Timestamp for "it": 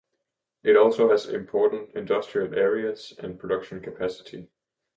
0.63-0.75